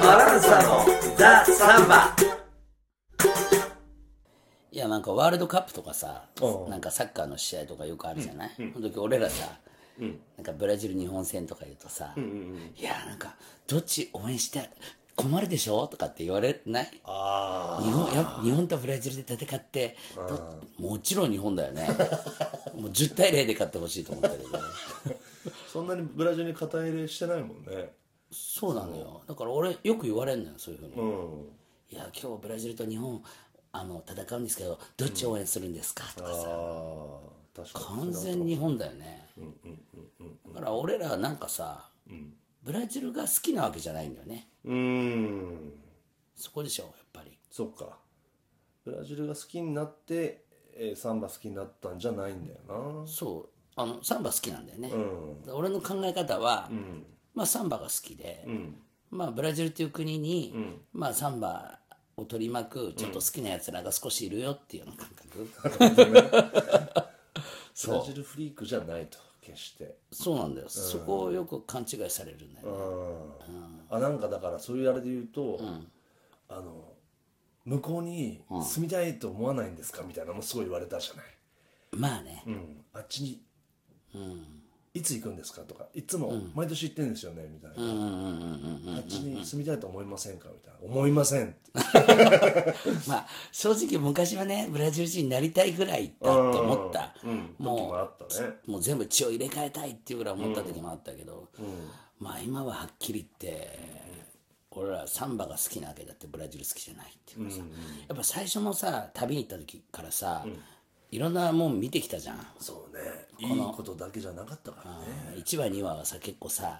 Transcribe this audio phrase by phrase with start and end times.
[0.00, 2.14] バランサのザ・サンバ。
[4.70, 6.70] いやなんかワールドカップとかさうん。
[6.70, 9.58] なんかサッカーの試合とかよくあるじゃない、その時俺らさ、
[9.98, 13.34] なんかブラジル日本戦とか言うとさ、いやなんか
[13.66, 14.70] どっち応援して
[15.16, 15.86] 困るでしょ？
[15.86, 17.00] とかって言われない？
[17.04, 21.86] あ日本や日本とブラジルで戦ってどもちろん日本だよね。
[22.74, 24.48] もう10対0で勝ってほしいと思ったけど
[25.72, 27.92] そんなにブラジルに肩入れしてないもんね。
[28.32, 29.22] そうなのよ。
[29.26, 31.48] だから俺よく言われるのよそういうふうに、うん。
[31.90, 33.22] いや今日ブラジルと日本
[33.72, 36.04] あの戦うんですけどどっち応援するんですか？
[36.16, 37.18] とかさ、あ
[37.56, 38.00] あ確かに。
[38.02, 39.28] 完全に日本だよね。
[40.54, 41.88] だから俺らなんかさ、
[42.62, 44.48] ブラジルが好きなわけじゃないんだよね。
[44.64, 45.72] うーん。
[46.36, 47.36] そこでしょやっぱり。
[47.50, 47.98] そっか。
[48.84, 52.58] ブラジルが好きになって、えーサンバ好きになったんじゃないんだよ
[53.02, 53.06] な。
[53.06, 53.48] そう。
[53.76, 55.54] あのサンバ好きなんだよね、うん。
[55.54, 56.70] 俺の考え方は、
[57.34, 58.46] まあサンバが好きで、
[59.10, 60.54] まあブラジルっていう国に、
[60.92, 61.78] まあサンバ
[62.16, 67.09] を取り巻くちょっと好きなやつらが少しいるよっていうような感覚、
[67.86, 69.96] ブラジルフリークじゃないと決して。
[70.12, 73.54] そうなんだよ、そこをよく勘違いされるんだよね、
[73.90, 75.60] あなんかだからそういうあれで言うと、
[76.48, 76.92] あの
[77.64, 81.24] 向こうに住みたいと思わないんですかみたいなのもすごい言われたじゃない、
[81.92, 83.42] まあね、うん、あっちに、
[84.92, 90.48] いつ行くんですかとかいつも毎年行ってんですよねみたいな、あっちに住みたいと思いませんか？
[90.48, 91.54] みたいな思いません
[93.06, 97.54] まあ正直昔はねブラジル人になりたいぐらいだって思った、うん。
[97.56, 98.48] 時ももあったね。
[98.66, 101.48] うもう全部血を入れ替えたいっていうぐらい思った時もあったけど、
[102.18, 103.78] まあ今ははっきり言って、
[104.72, 107.58] 俺らサンバが好きなわけだってブラジル好きじゃないっていうかさ、
[108.08, 110.44] やっぱ最初のさ旅に行った時からさ、
[111.10, 112.46] いろんなもん見てきたじゃん。
[112.58, 113.00] そうね。
[113.38, 115.06] いいことだけじゃなかったからね。
[115.36, 116.78] 1話2話はさ結構さ、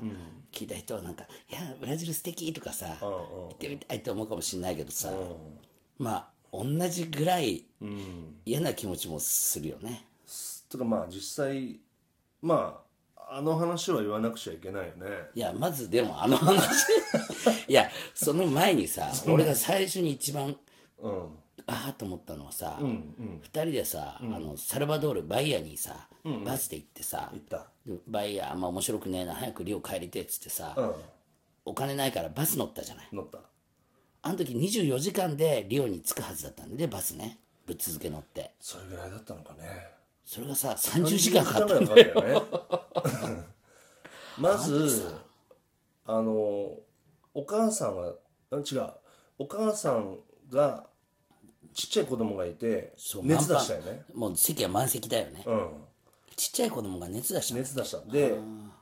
[0.53, 5.13] 聞いた人はなんか「いやブラジル素敵とかさ、行ってみたいと思うかもしれないけどさ、
[5.99, 7.65] まあ同じぐらい
[8.45, 10.07] 嫌な気持ちもするよね、
[10.69, 11.81] とかまあ実際
[12.43, 12.83] ま
[13.17, 15.07] ああの話は言わなくちゃいけないよね。
[15.35, 16.69] いやまずでもあの話。
[17.69, 20.57] いやその前にさ俺が最初に一番
[20.99, 21.29] うん
[21.73, 26.09] ああと思ったのはさ、二人でさ、あのサルバドールバイヤーにさ、
[26.45, 27.33] バスで行ってさ、
[28.09, 30.93] バイヤーあんま面白くねえな早くリオ帰りてえっつってさ、うん。
[31.67, 33.09] お金ないからバス乗ったじゃない。
[33.13, 33.39] 乗った。
[34.23, 38.55] あの時24時間でリオに着くはずだったんでバスねぶっ続け乗って。
[38.59, 39.89] それぐらいだったのかね。
[40.25, 42.77] それがさ30時間かかった30時間ぐらいかか
[43.07, 43.43] ったよね。
[44.39, 45.15] まず
[46.07, 48.15] あのお母さんは
[48.51, 48.91] あ違う。
[49.39, 50.19] お母さん
[50.51, 50.90] が
[51.75, 52.93] ちっちゃい子供がいて
[53.23, 54.03] 熱出したよね。
[54.15, 55.69] もう席は満席だよね、うん。
[56.37, 57.55] ちっちゃい子供が熱出した。
[57.55, 58.01] の熱出した。
[58.13, 58.35] で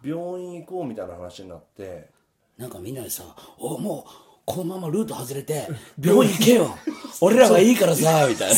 [0.03, 2.09] 病院行こうみたいな話になって
[2.57, 3.25] なんかみんなでさ
[3.59, 4.11] 「おもう
[4.45, 5.69] このままルート外れて
[6.01, 6.75] 病院行けよ。
[7.21, 8.57] 俺らはいいからさ」みたいな。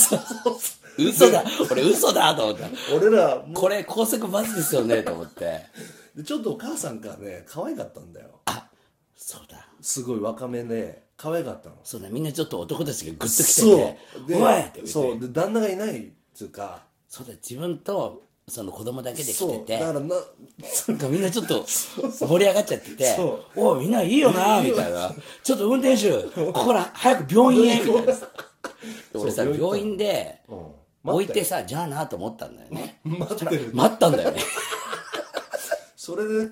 [0.98, 1.44] 嘘だ。
[1.70, 2.68] 俺嘘だと思った。
[2.94, 5.66] 俺らもこれ高速バスですよねと思って。
[6.14, 8.40] でちょっとお母さんがね可愛かったんだよ。
[9.16, 11.76] そうだすごい若めで可愛かったの。
[11.84, 13.76] そうだみんなちょっと男たちがグッと来てそう。
[13.76, 13.98] て
[14.34, 15.20] 「でおい!」ってそう。
[15.20, 16.84] で旦那がいないっつうか。
[17.08, 19.78] そうだ自分とその子供だけで来てて。
[19.78, 23.16] だからななんかみんなちょっと盛り上がっちゃってて。
[23.16, 28.12] そ「おいみんないいよな」みたいな「ちょっと運転手ここら早く病院へ」みたいな。
[28.12, 28.20] で
[29.14, 30.80] 俺さ病院でうん。
[31.02, 33.00] 置いてさじゃあなと思ったんだよね。
[33.04, 33.70] 待ってる。
[33.72, 34.40] 待ったんだよね。
[35.96, 36.50] それで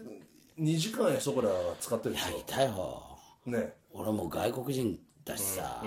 [0.58, 1.50] 2時間やそこら
[1.80, 3.07] 使ってるでしいたよょ
[3.50, 3.74] ね。
[3.92, 5.82] 俺もう外国人だしさ、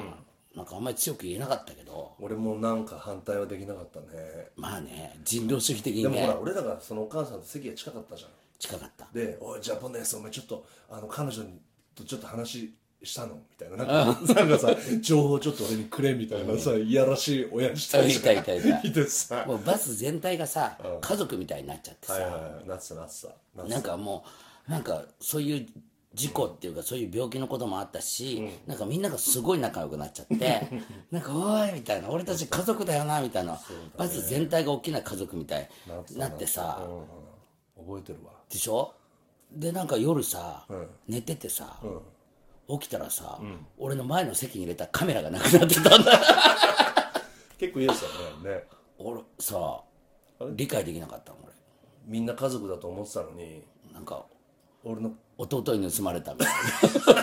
[0.56, 2.14] なんかあんまり強く言えなかったけど。
[2.20, 4.06] 俺もなんか反対はできなかったね。
[4.56, 6.10] まあね人道主義的にね。
[6.10, 8.32] でもほら俺らがそのお母さんと席が近かったじゃん。
[8.60, 9.08] 近かった。
[9.14, 11.44] で「おいジャポネスお前ちょっとあの彼女
[11.96, 13.78] とちょっと話したの?」みたいな。
[13.78, 18.82] なんかなんかさ情報ちょっと俺にくれみたいなさいやらしい親父たちいたいたいた。
[18.82, 19.46] いてさ。
[19.48, 22.68] もうバス全体がさ家族みたいになっちゃってさ、はいはいはい。
[22.68, 22.96] なってた。
[22.96, 23.22] なって
[23.56, 23.64] た。
[23.64, 24.26] なんかも
[24.68, 25.68] うなんかそういう
[26.14, 30.68] 事故っていうかそういう病気のこともあったし、なんかみんながすごい仲良くなっちゃって
[31.12, 33.60] なんか「おい!」みたいな「俺たち家族だよな」みたいな、
[33.98, 35.70] バス全体が大きな家族みたい
[36.10, 37.22] になってさ、うん
[37.88, 38.34] 覚えてるわ。
[38.50, 38.94] でしょ？
[39.52, 40.66] でなんか夜さ、
[41.08, 41.80] 寝ててさ、
[42.70, 43.40] 起きたらさ、
[43.80, 46.22] 俺の前の席に入れたカメラがなくなってたんだ
[47.58, 48.10] 結構いいですよ
[48.44, 48.64] ねね。
[49.00, 49.82] 俺さ
[50.56, 51.54] 理解できなかったの俺。
[52.06, 53.64] みんな家族だと思ってたのに
[53.94, 54.26] なんか
[54.84, 55.12] 俺の
[55.42, 56.48] 弟に盗まれたみたい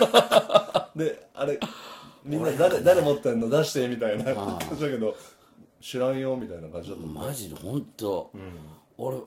[0.03, 0.89] な。
[0.95, 1.59] であれ
[2.23, 3.49] みんな誰誰持ってんの？
[3.49, 4.35] 出してみたいな。
[4.35, 5.15] 感じだけど
[5.81, 7.05] 知らんよみたいな感じだった。
[7.05, 8.29] マジで本当、
[8.97, 9.17] 俺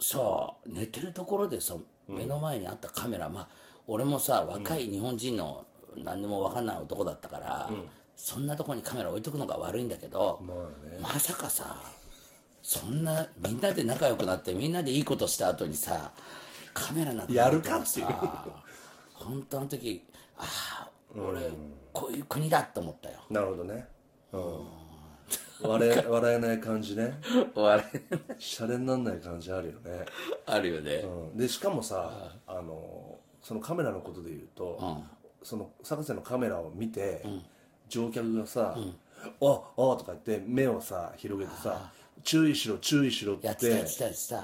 [0.00, 1.74] さ寝てるところでさ
[2.08, 3.48] 目の前にあったカメラ、まあ
[3.86, 5.66] 俺もさ若い日本人の
[5.96, 7.70] 何でも分かんない男だったから、
[8.16, 10.56] そんなとこにカメラ置いとくのが悪いんだけど、まあ
[10.88, 10.98] ね。
[11.02, 11.76] まさかさ
[12.62, 16.12] そんなみんなで仲良くなってみんなでいいことした後にさ
[16.74, 18.06] カメラなくなやるかっていう。
[18.06, 18.46] さ
[19.14, 20.04] 本当あの時
[20.36, 21.50] ああ俺、
[21.92, 23.20] こういう国だって思ったよ。
[23.28, 23.86] なるほどね。
[24.32, 24.80] うん。
[25.62, 27.20] 笑え笑えない感じね。
[27.54, 27.84] 笑
[28.38, 30.06] シャレになんない感じあるよね、
[30.46, 30.94] あるよね、
[31.32, 35.02] うん、でしかもさあのそのカメラのことで言うと、
[35.42, 37.22] その博士のカメラを見て、
[37.88, 38.74] 乗客がさ
[39.20, 39.60] 「ああ」
[39.98, 41.92] とか言って目をさ広げてさ
[42.24, 43.46] 「注意しろ注意しろ」って。
[43.46, 44.36] やってたやってたやってた。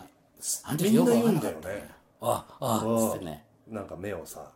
[0.65, 4.51] あのみんな言うんだよねああっつってねなんか目をさ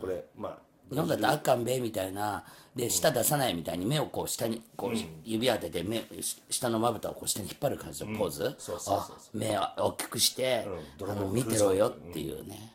[0.00, 0.58] これまあ
[0.90, 2.44] 日本だとあかんべみたいな。
[2.76, 8.54] で舌出さないみたいに目をこう下にこう指当てて目し下のまぶたをこう下に引っ張る感じのポーズ。
[8.58, 10.68] そうそうそうあ目を大きくして
[11.00, 11.10] うん。
[11.10, 12.74] あの見てろよっていうね。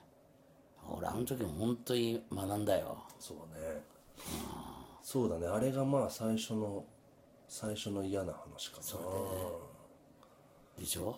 [0.89, 2.97] 俺あの時も本当に学んだよ。
[3.19, 3.83] そうね。
[5.03, 5.45] そうだね。
[5.47, 6.83] あれがまあ最初の
[7.47, 8.83] 最初の嫌な話かな。
[10.79, 11.15] でしょ？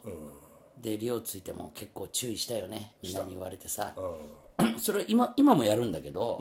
[0.82, 2.94] でリオついても結構注意したよね。
[3.02, 3.94] みんなに言われてさ。
[4.78, 6.40] それ今今もやるんだけど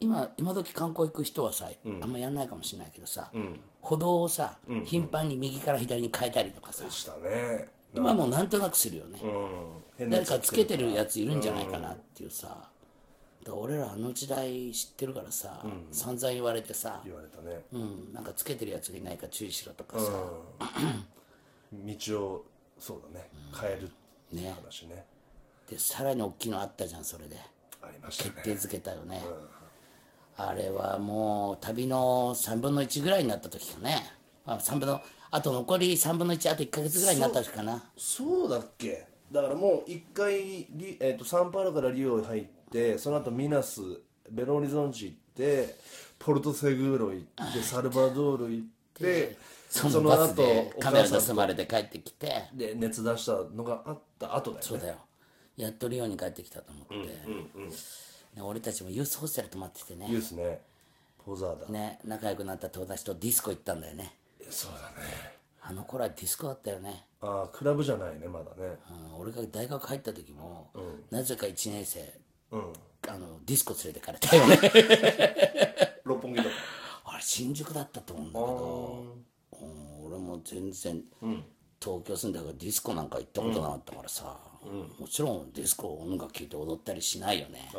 [0.00, 1.68] 今今時観光行く人はさ
[2.02, 3.30] あんまやんないかもしれないけどさ
[3.80, 7.68] 歩道をさ頻繁に右から左に変えたりとかさしたね。
[7.94, 9.20] 今もうなんとなくするよね、
[10.10, 12.68] 誰かつけてるやついるんじゃないかなっていうさ、
[13.44, 17.60] だ俺らあの時代知ってるからさ、散々言われてさ、言われたね。
[17.72, 20.10] うん、なんかつけてるやつがいないか注意しろとかさ、
[21.72, 22.44] 道を
[22.78, 23.28] そうだね。
[23.60, 23.88] 変えるっ
[24.30, 25.04] ていう話ね。
[25.70, 27.36] でさらに大きいのあったじゃんそれで。
[27.82, 28.30] ありましたね。
[28.44, 29.22] 決定づけたよね、
[30.36, 34.10] あれはもう旅の3分の1ぐらいになった時かね、
[34.46, 35.00] あ、3分の
[35.30, 37.82] あと残り3分の1あと1か月ぐらいになった時かな。
[37.96, 39.06] そうだっけ？
[39.30, 43.80] だからもう一回リ、えー、とサンパウロからリオ入ってその後ミナス
[44.30, 45.76] ベロリゾンチ行って
[46.18, 47.62] ポルトセグーロ行って。
[47.62, 49.36] サルバドール行って
[49.74, 52.44] そのバスでおカメラ盗まれて帰ってきて。
[52.54, 54.68] で熱出したのがあった後だよね。
[54.68, 54.96] そうだよ。
[55.56, 60.06] やっとリオに帰ってきたと思って、ね俺たちもユースホステル泊まっててね。
[60.08, 60.60] ユースね。
[61.24, 64.14] ポザーダ、ね仲良くなった友達とディスコ行ったんだよね。
[64.50, 65.34] そうだね。
[65.60, 68.76] あの頃はディスコだったよね、ああクラブじゃないねまだね。
[69.14, 70.70] うん、俺が大学入った時も、
[71.10, 72.12] なぜか1年生
[72.50, 72.72] うん。
[73.08, 74.56] あのディスコ連れてかれたよね。
[76.04, 76.54] 六本木とか。
[77.06, 79.16] あれ新宿だったと思うんだけど、
[80.34, 81.02] も全然、
[81.80, 84.36] 東京住んだからディスコなんか行ったことなかったからさ、
[84.98, 87.70] もちろんディスコ音楽聴いて踊ったりしないよね、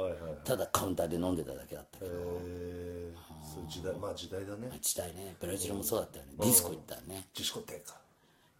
[0.43, 4.69] ただカウンターで飲んでただけだったけど、えー、そういう時代まあ時代だね。
[4.81, 5.35] 時代ね。
[5.39, 7.27] ブラジルもそうだったよね、ディスコ行ったらね。
[7.35, 7.95] 自粛低下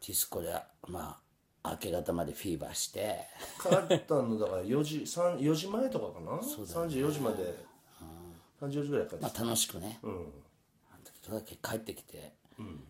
[0.08, 0.54] ディスコで
[0.88, 1.20] ま
[1.64, 3.20] あ明け方までフィーバーして。
[3.62, 7.76] 帰ったのだから4時3 4時前とかかな、3時4時まで。
[8.62, 10.22] 3時4時ぐらい帰ってまきあ楽しくね、た、うん、あの
[11.04, 12.34] 時だけ帰ってきて、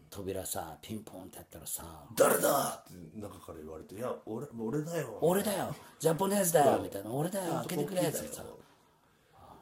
[0.09, 1.83] 扉さピンポンってやったらさ
[2.15, 2.83] 誰だ？
[2.83, 5.75] って中から言われて「いや俺俺だよ」俺だよ。
[5.99, 6.79] ジャポネーズだよ。
[6.81, 7.11] みたいな。
[7.11, 7.53] 俺だよ。
[7.67, 8.43] 開けてくれってさ。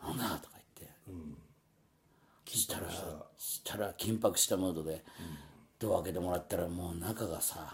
[0.03, 0.89] なんだとか言っ
[2.45, 2.91] て、したら
[3.38, 5.01] したら緊迫したムードで、
[5.79, 7.73] ドア開けてもらったらもう中がさ、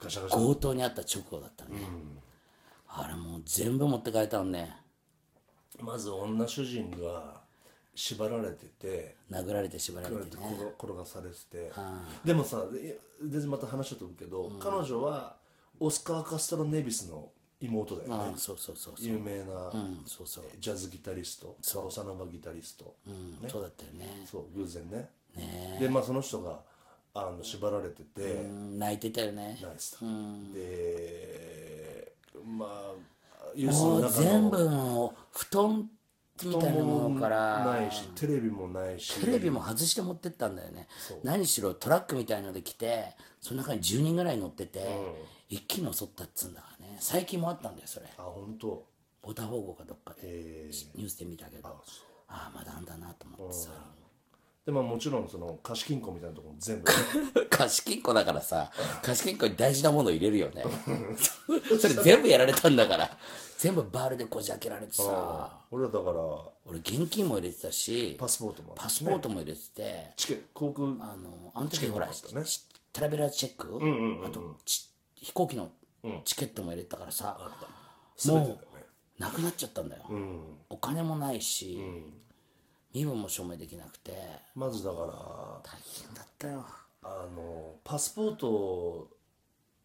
[0.00, 0.38] ガシャガシャ。
[0.38, 1.72] 強盗にあった直後だったね、
[2.88, 4.74] あれもう全部持って帰ったのね
[5.78, 7.43] まず女主人が
[7.94, 10.42] 縛られてて殴られて縛られててね
[10.76, 11.72] 転転がされてて。
[12.24, 12.64] でもさ
[13.22, 15.36] 全然また話は飛ぶけど、彼女は
[15.80, 19.06] オスカー・カストロ・ネビスの妹だよね、うんそうそうそうそう。
[19.06, 24.24] 有名なうんそうそう、ジャズギタリストボサノバギタリスト、うんそうだったよね。
[24.30, 25.08] そう偶然ね。
[25.36, 26.60] ねでまあその人が
[27.14, 29.58] あの縛られてて、うん泣いてたよね。
[29.62, 30.06] ナイスだ、
[30.52, 32.12] で
[32.44, 32.94] まあ
[33.56, 35.88] 全部の布団
[36.42, 39.20] みたいなものからないしテレビもないし。
[39.20, 40.88] テレビも外して持ってったんだよね。
[41.22, 44.80] 何しろトラックみたいので来てその中に10人ぐらい乗ってて、
[45.48, 46.96] 一気に襲ったっつうんだからね。
[47.00, 48.06] 最近もあったんだよそれ。
[48.18, 48.84] あ本当？
[49.22, 50.20] ボタフォーゴかどっかで。
[50.24, 50.70] え。
[50.72, 51.68] ーニュースで見たけど。
[51.68, 51.80] あ
[52.28, 53.70] あまだあんだなと思ってさ。
[54.66, 56.86] でまあもちろんその貸金庫みたいなところも全部
[57.50, 58.72] 貸金庫だからさ
[59.04, 60.64] 貸金庫に大事なもの入れるよね。
[61.78, 63.18] それ全部やられたんだから
[63.64, 65.58] 全部バールでこじ開けられてさ。
[65.70, 66.20] 俺らだから
[66.66, 72.12] 俺現金も入れてたしパスポートもパスポートも入れてて、チケ航空あのあの時ほら、ね。
[72.12, 73.80] しトラベラーチェック、
[74.26, 75.70] あとち飛行機の
[76.26, 77.38] チケットも入れてたからさ、
[78.18, 78.60] 全てだよね
[79.18, 80.40] なくなっちゃったんだよ、うん。
[80.68, 81.80] お金もないし、
[82.92, 84.12] 身分も証明できなくて。
[84.54, 86.66] まずだから大変だったよ。
[87.02, 89.08] あのパスポートを、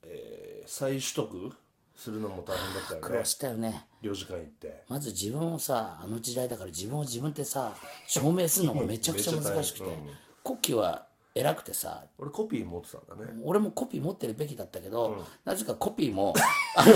[0.03, 1.53] えー再取得？
[1.99, 3.85] するのも大変だったよ苦労ねしたよね。
[4.01, 4.83] 領事館行って。
[4.87, 7.73] まず自分をさあの時代だから自分を自分ってさ
[8.07, 10.05] 証明するのがめちゃくちゃ難しくて、めっちゃ大変。
[10.43, 12.05] 国旗は偉くてさ。
[12.17, 13.39] 俺コピー持ってたんだね。
[13.43, 16.33] 俺もコピー持ってるべきだったけど、なぜかコピーも
[16.75, 16.93] あの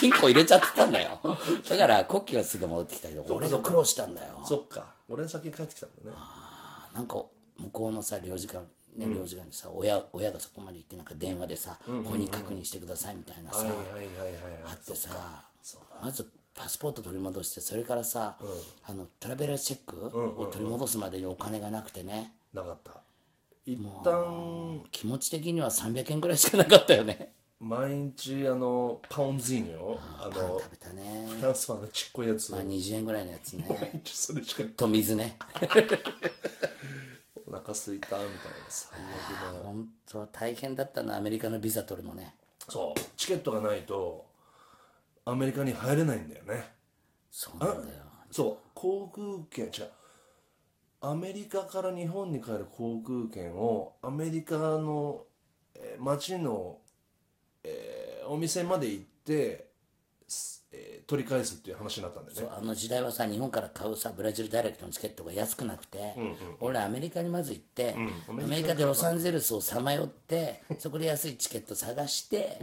[0.00, 1.20] 金庫入れちゃってたんだよ。
[1.68, 4.40] だから国旗はすぐ戻ってきたけど俺が苦労したんだよ。
[4.44, 4.94] そっか。
[5.08, 6.16] 俺先に帰ってきたんだね。
[6.94, 7.22] なんか
[7.58, 8.64] 向こうのさ領事館
[8.96, 13.66] ね、領事館にさ親親がそこまで行ってなんか電話でさ、本人確認してくださいみたいなさ、
[14.64, 15.44] あってさ
[16.02, 18.36] まずパスポート取り戻してそれからさ、
[18.84, 20.06] あのトラベラーチェック
[20.40, 22.32] を取り戻すまでにお金がなくてね。
[22.54, 23.02] なかった。
[23.66, 24.80] 一旦。
[24.90, 27.32] 気持ち的には300円ぐらいしかなかったよね。
[27.58, 31.26] 毎日あのパウンズイーニョあの食べたね。
[31.38, 32.52] フランスパンのちっこいやつ。
[32.52, 33.66] まあ20円ぐらいのやつね。
[33.68, 34.62] 毎日それしか。
[34.76, 35.36] と水ね
[37.48, 38.30] お腹すいたみたいな
[38.68, 39.60] 最悪な。
[39.62, 42.34] 本当大変だったなアメリカのビザ取るのね。
[42.68, 43.00] そう。
[43.16, 44.26] チケットがないと
[45.24, 46.64] アメリカに入れないんだよね。
[47.30, 48.02] そうなんだよ。
[48.30, 48.70] そう。
[48.74, 49.90] 航空券違う。
[51.00, 55.24] アメリカから日本に帰る航空券をアメリカの、
[55.74, 56.78] えー街の、
[57.62, 59.68] えーお店まで行って、
[60.26, 62.42] すえー取り返すっていう話になったんだよね。
[62.42, 66.14] そうあの時代はさ日本から買うさブラジルダイレクトのチケットが安くなくて、
[66.60, 67.94] 俺アメリカにまず行って、
[68.28, 72.58] アメリカでロサンゼルスをさまよってそこで安いチケット探して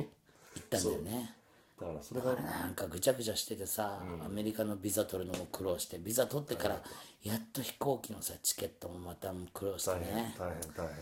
[0.56, 1.36] 行ったんだよね。
[1.80, 6.82] だからそれがなんかぐちゃぐちゃしててさ、アメリカのビザ取るのも苦労してビザ取ってから
[7.24, 10.36] やっと飛行機のさチケットもまた苦労してね。
[10.38, 10.96] 大変大変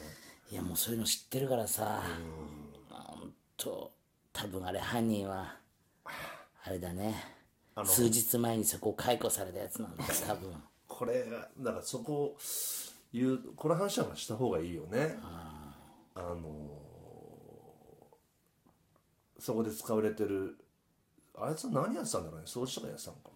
[0.51, 2.03] いやもうそういうの知ってるからさ
[2.89, 3.91] ほんと
[4.33, 5.55] 多分あれ犯人は
[6.63, 7.15] あれだね。
[7.85, 10.63] 数日前にそこを解雇されたやつなんだよ 多分。
[10.87, 12.35] これがだからそこ
[13.13, 15.17] 言うこの話はした方がいいよね。
[15.21, 16.81] あのー
[19.39, 20.55] そこで使われてる
[21.35, 22.45] あいつは何やってたんだろうね。
[22.45, 23.29] 掃除とかやってたのか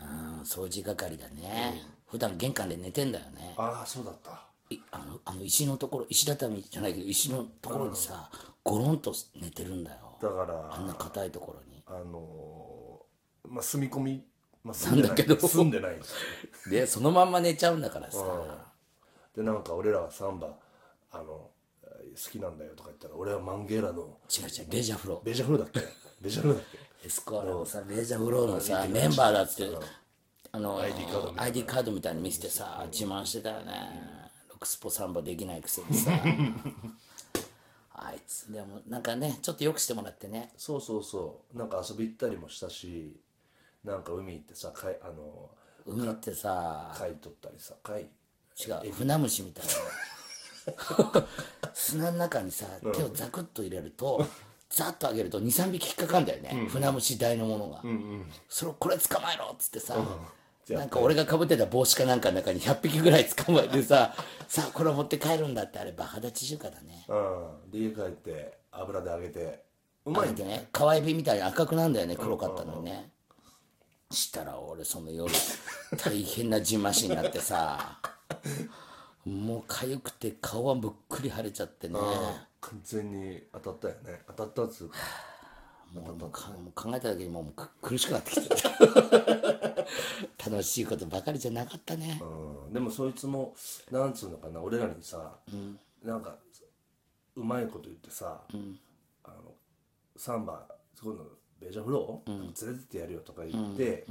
[0.00, 0.36] な。
[0.38, 3.54] うん掃除係だね、普段玄関で寝てんだよね。
[3.56, 4.48] ああそうだった。
[4.70, 8.28] いあのあの石のところ石畳じゃないけど石のところにさ、
[8.64, 10.18] ゴロンと寝てるんだよ。
[10.20, 14.24] だからあんな硬いところにあのーまあ住み込み、
[14.62, 15.08] まあ、住んでない。
[15.08, 15.48] なんだけど。
[15.48, 16.10] 住んでないんです
[16.66, 16.70] よ。
[16.70, 18.22] でそのまんま寝ちゃうんだからさ、
[19.36, 20.48] でなんか俺らはサンバ
[21.10, 21.50] あの好
[22.30, 25.80] きなんだよとか言ったら俺はマンゲーラの違う違うベジャフロベジャフルだっけ？
[26.20, 27.06] ベジャフルだっけ？
[27.06, 29.64] エスコアラのさベジャフローのさメンバーだって
[30.52, 33.72] あの ID カード ID カードみたいに見せてさ自慢してたよね。
[34.50, 36.10] ロクスポサンバできないくせにさ
[38.02, 40.52] あいつでもなんかねちょっとよくしてもらってね。
[40.56, 41.58] そうそうそう。
[41.58, 43.16] なんか遊び行ったりもしたし
[43.84, 45.50] なんか海行ってさ貝あの
[45.86, 48.02] 海ってさ貝取ったりさ貝？
[48.02, 49.70] 違う船虫みたいな。
[51.72, 54.26] 砂の中にさ手をザクッと入れると、
[54.68, 57.82] ザッと上げると23匹引っかかんだよね、船虫大のものが、
[58.48, 60.00] それをこれ捕まえろっつってさ、じ
[60.76, 64.14] なんか俺がかぶってた帽子かなんかの中に100匹ぐらい捕まえてさ
[64.48, 67.04] さあこれを持って帰るんだってあれバカ立ち中華だね。
[67.08, 67.14] う
[67.68, 67.70] ん。
[67.70, 69.64] で家帰って油で揚げて
[70.04, 70.68] うまいね。
[70.72, 73.10] 川エビみたいに赤くなんだよね黒かったのにね。
[74.10, 75.32] したら俺その夜
[75.96, 78.00] 大変なじんましになってさ
[79.24, 81.98] もう痒くて顔はむっくり腫れちゃってね。
[82.60, 84.22] 完全に当たったよね。
[84.26, 84.96] 当たったっつうか
[85.92, 88.54] もうもうかもう考えただけでもうく苦しくなってきて
[90.50, 92.20] 楽しいことばかりじゃなかったね。
[92.22, 92.72] うん。
[92.72, 93.54] でもそいつも
[93.90, 95.36] なんつうのかな俺らにさ、
[96.02, 96.36] なんか
[97.36, 98.42] うまいこと言ってさ、
[99.24, 99.54] あの
[100.16, 100.66] サンバ
[101.02, 101.26] 今度
[101.60, 104.06] ベジャフロー、連れてってやるよとか言って、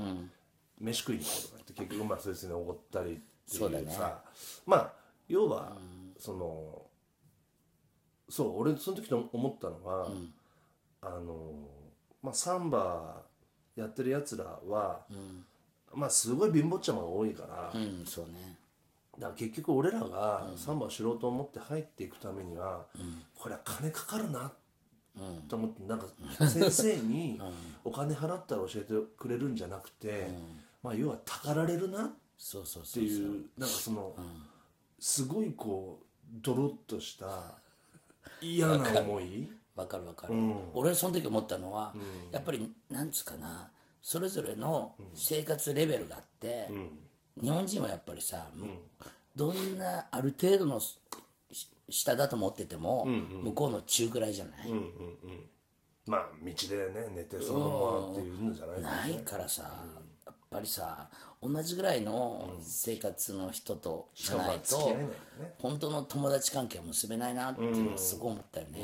[0.80, 3.16] 飯食いに行こうとか言って結局まあそいつにおごったりっ
[3.50, 4.22] ていうさ
[4.66, 4.94] まあ
[5.28, 5.78] 要は、
[6.18, 6.86] その
[8.30, 10.12] そう俺その時と思ったのは、
[11.02, 11.54] あの
[12.22, 13.24] まあサンバ
[13.76, 15.06] やってるやつらは、
[15.94, 18.58] まあすごい貧乏ちゃまが多いから、うんそうね。
[19.18, 22.86] だから結局俺らがサンバを知ろうと思って入っていくためには、
[23.38, 24.52] これは金かかるな
[25.48, 26.06] と思ってなんか
[26.48, 27.40] 先生に
[27.84, 30.30] お金払ったら教えてくれるんじゃなくて、
[30.84, 33.46] まあ要はたかられるなっそうそうてそういう。
[33.58, 34.16] なんかその、
[34.98, 36.06] すごいこう
[36.42, 37.58] ドロッとした
[38.42, 40.34] 嫌な思いわかるわかる、
[40.74, 41.94] 俺その時思ったのは、
[42.32, 43.72] やっぱりなんつうかな
[44.02, 46.70] それぞれの生活レベルがあって、
[47.42, 48.48] 日本人はやっぱりさ、
[49.36, 50.98] どんなある程度のし
[51.90, 54.72] 下だと思ってても、向こうの中ぐらいじゃない、
[56.06, 58.82] まあ道でね寝てそのままっていうんじゃない
[59.14, 59.64] ないからさ、
[60.26, 61.10] やっぱりさ
[61.42, 64.98] 同じぐらいの生活の人とじゃないと、
[65.60, 68.80] 本当の友達関係は結べないなっていうのをすごい思ったよね、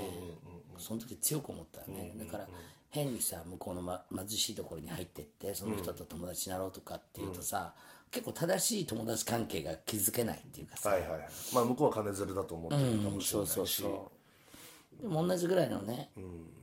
[0.79, 2.48] その時強く思ったよね、だから
[2.89, 7.74] 変にさ向こうの、ま、貧しいところに入ってってその人と友達になろうとかっていうとさ、
[8.12, 11.20] 結構正しい友達関係が築けないっていうかさ、はいはいはい。
[11.53, 15.01] まあ向こうは金づるだと思ってるかもしれないし、そうそうそう。
[15.01, 16.10] でも同じぐらいのね、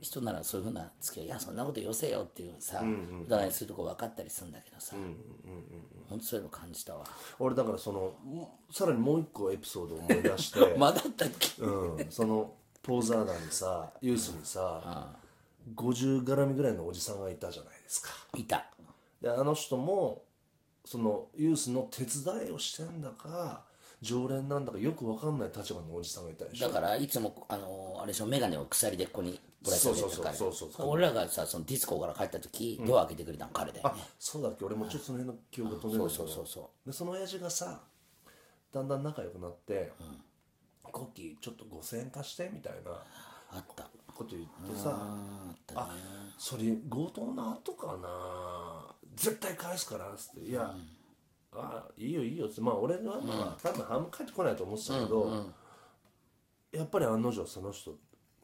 [0.01, 2.83] 人ならそういうふうな付き合いいやそんなことよせよっていうさ、
[3.21, 4.95] お互いするとこ分かったりするんだけどさ、
[6.09, 7.05] ほんとそういうの感じたわ。
[7.37, 8.11] 俺だからその
[8.71, 11.61] さらにもう一個エピソードを思い出して、 まだあったっけ？
[11.61, 12.51] うん、その
[12.83, 15.15] ポーザー団にさユースにさ、
[15.75, 18.09] 50絡みぐらいのおじさんがいたじゃないですか。
[18.35, 18.65] いた。
[19.21, 20.23] であの人も
[20.83, 23.63] そのユースの手伝いをしてんだか
[24.01, 26.67] 常連なんだかよくわかんない立場のおじさんがいたでしょ。
[26.67, 30.89] だからいつもあのあれでしょ眼鏡を鎖でここにぶら下げてたからそうそうそうそう。
[30.89, 34.65] 俺らがさそのディスコから帰った時、ドア開けてくれたの彼だよねそうだっけ。
[34.65, 36.27] 俺もちょっとその辺の記憶が飛んでるんだけど。
[36.27, 37.79] そうそうそうでその親父がさ
[38.73, 39.93] だんだん仲良くなって
[40.91, 42.91] 「コッキーちょっと5000円貸して」みたいな
[43.51, 43.89] あった。
[44.13, 44.95] こと言ってさ。
[44.95, 45.95] ああ
[46.37, 48.95] それ強盗の後かな。
[49.15, 50.75] 絶対返すからっつって「いや、
[51.53, 52.61] あいいよいいよ」っつって。
[52.61, 55.45] まあ俺はまあ、多分半分帰ってこないと思ってたけど、
[56.71, 57.97] やっぱり案の定その人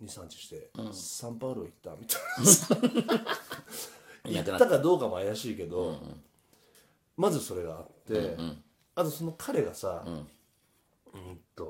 [0.03, 3.25] 23日して、サンパウロ行ったみたいな。
[4.25, 5.97] 行ったかどうかも怪しいけど、
[7.17, 8.37] まずそれがあって、
[8.95, 11.63] あとその彼がさ、うん、と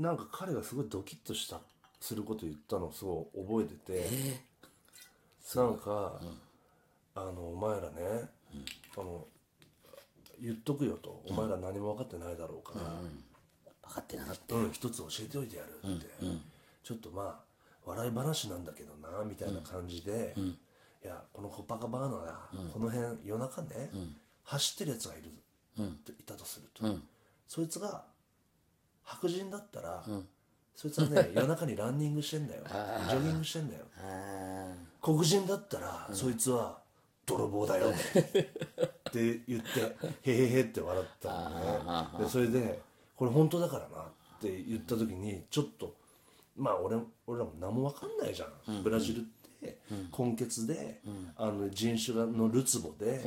[0.00, 1.60] なんか彼がすごいドキッとした
[2.00, 4.40] すること言ったのをすごい覚えてて、
[5.54, 6.20] なんか、
[7.14, 8.28] あのお前らね、
[8.96, 9.26] あの
[10.40, 12.86] 言っとくよと、お前ら何も分かってないだろうから、
[13.88, 14.54] 分かってなかった。
[14.54, 16.06] うん、一つ教えておいてやるって、
[16.82, 17.40] ちょっとまあ
[17.84, 20.34] 笑い話なんだけどなみたいな感じで、
[21.04, 23.90] いやこのコパカバーナが、この辺夜中ね、
[24.44, 25.30] 走ってるやつがいる、
[26.06, 26.84] といたとすると、
[27.46, 28.04] そいつが
[29.04, 30.04] 白人だったら、
[30.74, 32.62] そいつはね 夜中にランニングしてんだよ。
[32.66, 33.84] ジョギングしてんだよ。
[33.98, 36.78] あ黒人だったら、そいつは
[37.26, 37.90] 泥棒だよ。
[37.92, 42.24] って言ってへへへって笑ったのね。
[42.24, 42.80] でそれで
[43.16, 44.06] これ本当だからなっ
[44.40, 45.94] て言った時にちょっと
[46.56, 49.22] まあ俺俺らも何も分かんないじゃん、ブラジルっ
[49.60, 49.78] て
[50.16, 51.00] 根血で、
[51.36, 53.22] あの人種がのるつぼで、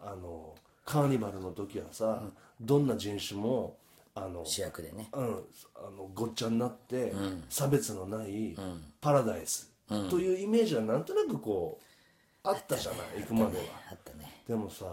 [0.00, 0.54] あの
[0.84, 2.22] カーニバルの時はさ、
[2.60, 3.76] どんな人種も
[4.24, 5.08] あの主役でね。
[5.12, 5.44] うん、
[5.76, 7.12] あのごっちゃになって、
[7.48, 8.56] 差別のない
[9.00, 9.72] パラダイス、
[10.10, 11.80] というイメージはなんとなくこ
[12.44, 13.64] うあったじゃない、行くまでは。
[13.92, 14.42] あったね。
[14.46, 14.84] でもさ、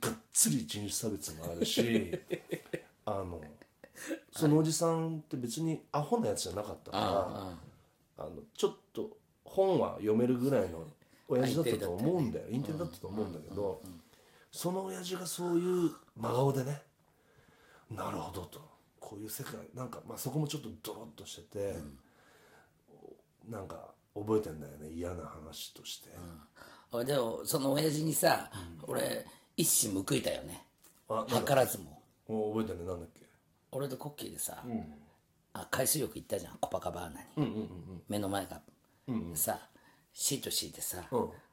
[0.00, 2.12] がっつり人種差別もあるし
[3.06, 3.40] あの
[4.32, 7.04] そのおじさんって別にアホなやつじゃなかったから
[8.18, 10.86] あのちょっと本は読めるぐらいの
[11.28, 12.46] 親父だったと思うんだよ。
[12.50, 13.80] インテリだったと思うんだけど
[14.52, 16.82] その親父がそういう真顔でね
[17.90, 18.60] なるほどと。
[18.98, 21.76] こういう世界なんか、まあ、そこもちょっとドロッとしてて、
[23.48, 24.90] なんか覚えてんだよね。
[24.90, 26.10] 嫌な話として、
[26.90, 28.50] 俺でもその親父にさ、
[28.82, 29.24] 俺
[29.56, 30.66] 一矢報いたよね。
[31.08, 32.02] あ図らずも。
[32.26, 33.24] もう覚えてんねなんだっけ？
[33.70, 34.64] 俺とコッキーでさ、
[35.52, 36.58] あ海水浴行ったじゃん。
[36.58, 37.68] コパカバーナに、
[38.08, 38.60] 目の前が、
[39.34, 39.60] さ
[40.12, 41.04] シート敷いてさ、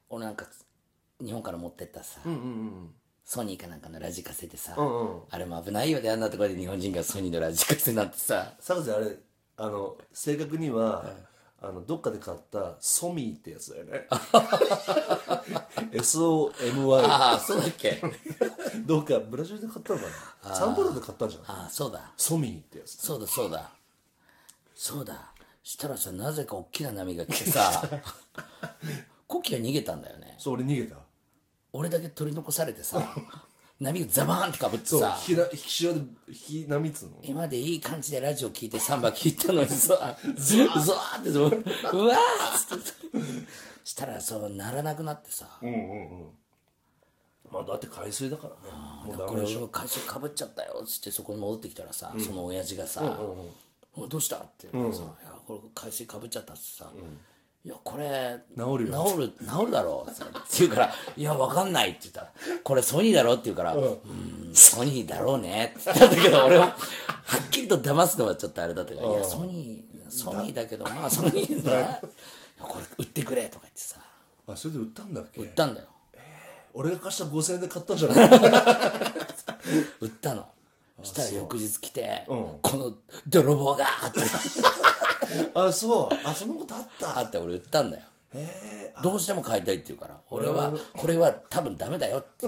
[0.10, 0.48] 俺なんか
[1.24, 2.22] 日本から持ってったさ、
[3.26, 4.76] ソニーかなんかのラジカセでさ、
[5.30, 6.10] あれも危ないよね。
[6.10, 8.54] あんなところで日本人がソニーのラジカセなんてさ。
[8.60, 9.16] サクセあれ
[9.58, 11.06] あの正確には、
[11.62, 14.08] あのどっかで買ったソミーってやつだよね。
[15.94, 18.02] SOMY ああそうだっけ？
[18.86, 20.06] どっかブラジルで買ったのか
[20.44, 20.56] な？
[20.56, 22.12] サンパウロで買ったんじゃんああそうだ。
[22.18, 22.98] ソミーってやつ。
[22.98, 23.72] そうだそうだ。
[24.76, 25.32] そうだ。
[25.64, 27.88] したらさなぜか大きな波が来てさ
[29.28, 30.36] コッキーが逃げたんだよね。
[30.40, 30.98] そう俺逃げた
[31.74, 33.02] 俺だけ取り残されてさ
[33.80, 37.18] 波がザバーンってかぶってさ引きな引き潮で引き波っつうの。
[37.24, 43.14] 今までいい感じでラジオ聞いてサンバ聞いたのにさ ズワーってそううわーっつって。
[43.84, 45.60] したらそうならなくなってさ、
[47.52, 49.08] まあだって海水だからね。
[49.08, 49.60] もうダこメでしょ。
[49.60, 53.02] れを会社かぶっちゃったよっつってそこに戻ってきたらさ、その親父がさ
[53.96, 54.92] 「おどうした?」ってさ「いや
[55.46, 56.90] これ海水かぶっちゃった」ってさ
[57.66, 59.06] 「いやこれ治るよ。
[59.08, 60.22] 治る治るだろ」って
[60.60, 62.22] 言うから「いやわかんない」って言った。
[62.22, 62.32] ら
[62.64, 64.52] 「これソニーだろ?」って言うから「うん。
[64.54, 66.76] ソニーだろうね」って言ったんだけど俺はは
[67.46, 72.02] っきりと騙すのはちょっとあれだったから「いやソニーソニーだけどまあソニーだ。
[72.60, 73.98] これ売ってくれ」とか言ってさ。
[74.46, 75.42] あそれで売ったんだっけ？
[75.42, 75.88] 売ったんだよ
[76.74, 78.30] 俺が貸した5000円で買ったんじゃない？
[80.02, 80.42] 売ったの。
[80.42, 80.53] そ
[81.02, 82.94] したら翌日来て、この
[83.28, 84.20] 泥棒がって。
[85.56, 86.28] あそう。
[86.28, 87.20] あそのことあった。
[87.20, 88.04] あって俺売ったんだよ。
[89.04, 92.48] どうしても買いたいって言うから俺はこれは多分ダメだよって。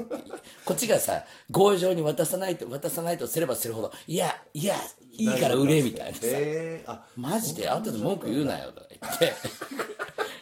[0.65, 4.75] こっちがさ強情に渡さないと渡さないとすればするほどいやいや
[5.12, 7.05] いいから売れみたいなさ。
[7.15, 7.69] マジで？
[7.69, 9.34] 後で文句言うなよとか言って。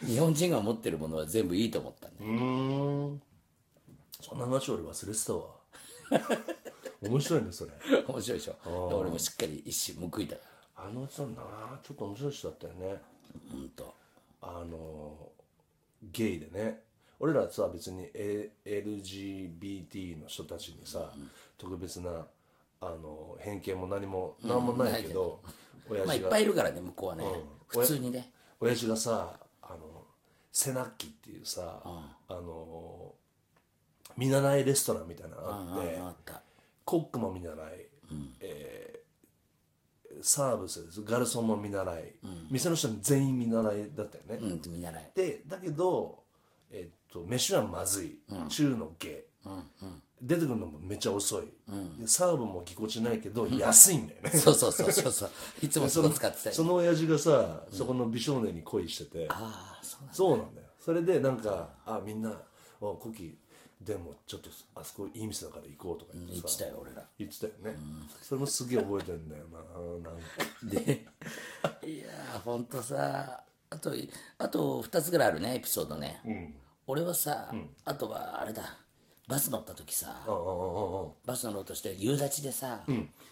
[0.06, 2.30] 日本人が持ってるものは全部いいと思ったんだよ。
[2.30, 2.34] う
[3.12, 3.22] ん。
[4.22, 5.44] そんな話俺忘れてたわ
[7.08, 7.72] 面白いねそれ。
[8.06, 8.88] 面白いでしょ。
[8.88, 10.36] で俺もしっかり一瞬報いた。
[10.36, 10.42] か
[10.76, 13.02] らあの人なちょっと面白い人だったよね。
[13.50, 13.94] ほんと。
[14.42, 15.32] あの
[16.02, 16.82] ゲイでね。
[17.20, 21.12] 俺らさ別に、A、LGBT の人たちにさ、
[21.56, 22.26] 特別な
[22.80, 25.40] あの偏見も何も何もないけど、
[25.88, 27.24] 親まあいっ父が、ぱいいるからね向こうはね、
[27.68, 28.30] 普通にね。
[28.60, 30.04] 親父がさあの
[30.52, 33.14] セナッキっていうさ、あの
[34.16, 36.42] 見習いレストランみたいなのがあって、あった
[36.84, 37.88] コックも見習い、
[38.40, 39.04] えー
[40.22, 41.02] サービスです。
[41.02, 42.14] ガルソンも見習い、
[42.50, 45.10] 店の人全員見習いだったよね、うん見習い。
[45.14, 46.22] でだけど、
[46.70, 49.24] えっと飯はまずい、中のゲ
[50.22, 51.46] 出てくるのもめっちゃ遅い、
[52.00, 55.30] でサーブもぎこちないけど安いんだよね、 そうそうそうそうそう。
[55.62, 59.26] いつもそこ使ってたよ その親父がさ、そこの美少年に恋してて。
[59.30, 60.14] ああそうなんだ。
[60.14, 60.68] そうなんだよ。
[60.78, 62.40] それでなんかあみんな
[62.80, 63.38] 「おコキ
[63.84, 67.06] でもちょっとあそこいい店だから行こう」とか言って言ってさ、たよ俺ら。
[67.18, 67.76] 言ってたよね、
[68.22, 69.58] それもすげえ覚えてんだよな
[70.10, 70.32] なんか。
[70.64, 71.06] で
[71.86, 73.92] いやーほんとさあと
[74.38, 76.54] あと2つぐらいあるねエピソードね、
[76.86, 77.52] 俺はさ、
[77.84, 78.78] あとはあれだ。
[79.26, 82.84] バス乗った時さ、うんうんうんうんバス乗ろうとして夕立でさ、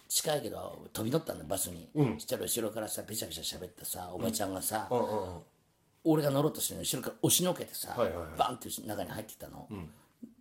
[0.07, 1.87] 近いけど飛び乗ったんだバスに、
[2.17, 5.41] したら後ろからさべちゃべちゃ喋ったさおばちゃんがさ、うんうんうん
[6.05, 7.95] 俺が乗ろうとしてるの後ろから押しのけてさ、
[8.37, 9.69] バンって中に入ってきたの、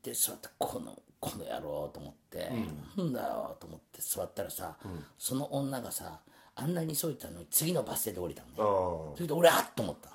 [0.03, 2.51] で座ってこのこの野郎と思って、
[2.97, 4.77] なんだよと思って座ったらさ、
[5.18, 6.21] その女がさ
[6.55, 9.16] あんなに急いでたのに次のバス停で降りたんだよ、あ。
[9.16, 10.09] それで俺あっと思った。
[10.09, 10.12] あ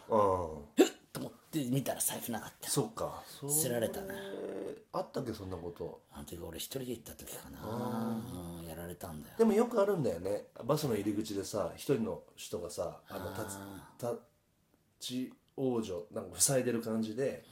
[0.77, 2.69] えっと思って見たら財布なかった。
[2.69, 3.23] そっか。
[3.25, 4.08] そ捨てられたね。
[4.91, 6.01] あったっけそんなこと。
[6.12, 7.60] あの時俺一人で行った時かな、
[8.60, 9.36] うん、やられたんだよ。
[9.38, 10.43] でもよくあるんだよね。
[10.65, 14.21] バスの入り口でさ一人の人がさあの立
[14.99, 17.43] ち往生なんか塞いでる感じで、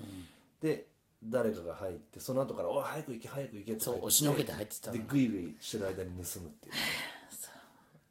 [0.61, 0.87] で
[1.27, 4.97] 誰かが入ってその後から「おい早く行け早く行け」とかそう押しのけて入ってたの。
[4.97, 6.73] でグイグイしてる間に盗むっていう。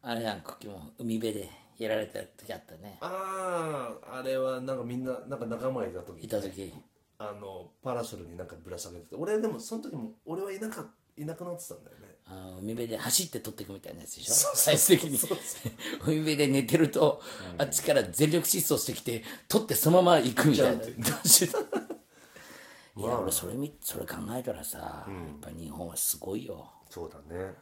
[0.03, 2.99] あれやん時も海辺でやられた時あったね。
[3.01, 6.73] あああれはなんかみんななんか仲間いた時いた時。
[7.17, 10.85] あのパラソルになんかぶら下げてて俺でもその時も俺はいなか
[11.17, 12.05] いなくなってたんだよね。
[12.27, 14.35] あの海辺で走って取っていくみたいなやつでしょ？
[14.35, 15.19] そうそう最終的に。
[16.05, 17.23] 海辺で寝てると、
[17.57, 20.83] あっちから全力疾走してきて取ってそのまま行くみたいな
[22.97, 26.71] いや俺それ見それ考えたらさ、やっぱ日本はすごいよ。
[26.89, 27.53] そうだね。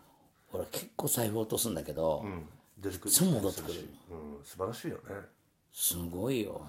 [0.53, 2.47] 俺結構財布落とすんだけど、うん。
[2.79, 3.89] 出てくるすぐ戻ってくる。
[4.11, 4.45] うん。
[4.45, 5.03] 素晴らしいよね。
[5.73, 6.61] すごいよ。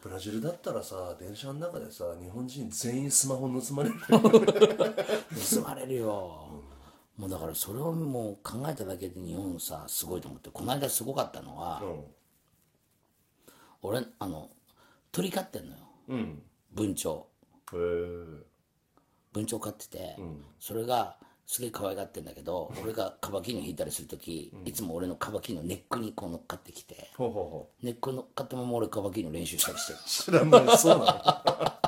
[0.00, 3.94] ブラジルだったらさ電車の中でさ日本人全員スマホ盗まれる。
[4.06, 6.62] 盗まれるよ、
[7.16, 10.50] もうだからそれをもう考えただけで日本さすごいと思って。
[10.50, 11.82] この間すごかったのは、
[13.82, 14.50] 俺あの
[15.10, 15.78] 鳥飼ってんのよ。
[16.08, 16.42] うん。
[16.74, 17.20] 文鳥
[17.72, 20.16] 文鳥飼ってて、
[20.60, 29.92] それがすげえ可愛がってんだけど、俺がカバキリン引いたりする時、いつも俺のカバキリンのネックにこう乗っかってきてほうほうほネック乗っかったまま俺カバキリンの練習したりして。
[30.32, 31.80] るう知らないそうな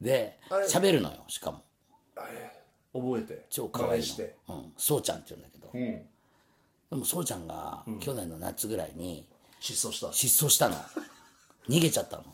[0.00, 1.62] で喋るのよしかも。
[2.94, 3.46] の覚えて。
[3.50, 4.02] 超可愛い
[4.46, 4.56] の。
[4.56, 4.72] うん。
[4.76, 6.06] そうちゃんって言うんだけど、うん。
[6.90, 9.28] でもそうちゃんが去年の夏ぐらいに
[9.60, 10.12] 失踪した。
[10.12, 10.76] 失踪したの。
[11.68, 12.24] 逃げちゃったの。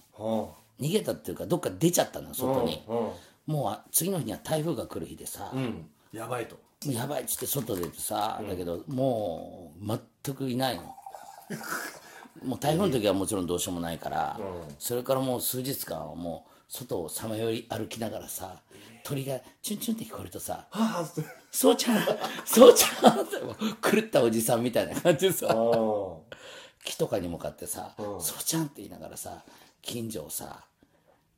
[0.46, 2.82] は逃げたっていうかどっか出ちゃったのよ外に。
[2.88, 3.54] あうん。
[3.54, 5.86] もうあ次の日には台風が来る日でさ、うん。
[6.12, 6.58] やばいと。
[6.86, 10.82] やばいっつって外出てさ、だけどもう全くいないの。
[12.44, 14.38] もう台風の時はもちろんどうしようもないから、
[14.78, 18.60] それからもう数日間はもう外をさまよい歩きながらさ
[19.04, 21.04] 鳥がチュンチュンって聞こえるとさはあ
[21.52, 21.76] 「そう。
[21.76, 22.04] ちゃん
[22.44, 23.36] そうちゃん」って
[23.82, 25.54] 狂ったおじさんみたいな感じでさあ
[26.84, 29.42] 木とかに向かってさ「そうちゃん」って言いながらさ
[29.84, 30.64] 近所をさ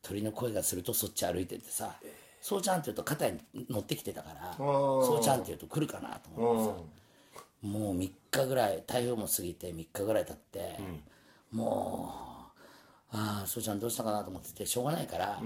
[0.03, 1.97] 鳥の声がするとそっち歩いてってさ
[2.41, 6.97] 「そうちゃん」って言うと肩に乗ってきてたから「そうちゃん」って言うと来るかなと思ってさ
[7.63, 10.79] もう3日ぐらい台風も過ぎて3日ぐらい経って、
[11.51, 12.13] も
[13.13, 15.41] うああそうちゃんどうしたかなと思っててしょうがないから、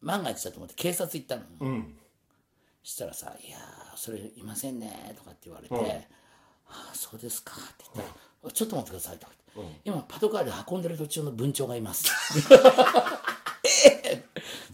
[0.00, 1.42] 万が一だと思って警察行ったの、
[2.82, 5.74] したらさ「いやーそれいませんね」とかって言われて
[6.68, 9.43] 「ああそうですか」って言ったら「ちょっと待ってください」とか言って、
[9.84, 12.06] 今パトカーで運んでる途中の文鳥がいます」
[13.64, 14.24] えー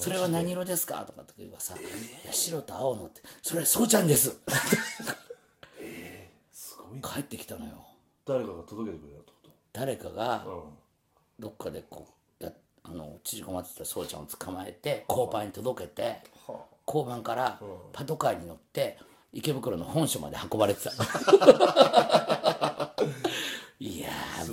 [0.03, 4.37] それは何色ですか?」とかって言えばさ「いや白と青の」って「それそうちゃんです」
[6.53, 7.73] すごい帰ってきたのよ。
[8.27, 10.73] 誰かが届けてくれたってこ誰かがと
[11.38, 12.07] どっかでこ
[12.40, 12.53] うや
[12.85, 16.23] あの縮こまってたそうちゃんを捕まえて交番に届けて
[16.87, 17.61] 交番から
[17.93, 18.99] パトカーに乗って
[19.33, 20.93] 池袋の本所まで運ばれてた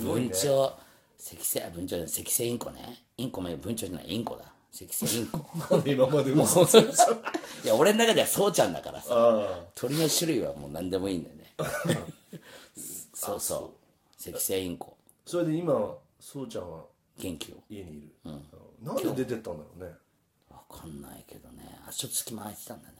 [0.02, 0.48] いやー文鳥
[1.20, 3.02] 赤星あ文鳥赤星インコね。
[3.16, 4.44] インコも文鳥じゃないインコだ。
[4.72, 5.44] 赤星インコ。
[5.84, 6.66] 今まで嘘い
[7.66, 9.08] や俺の中ではそうちゃんだからさ。
[9.10, 11.54] あ鳥の種類はもう何でもいいんだよね。
[13.14, 13.74] そうそ
[14.26, 14.28] う。
[14.30, 14.96] 赤星インコ。
[15.26, 16.84] それで今はそうちゃんは
[17.18, 18.12] 元気よ家にいる、
[18.82, 19.92] なんで出てったんだろうね。
[20.70, 21.80] 分かんないけどね。
[21.88, 22.96] 足をつき回ってたんだね。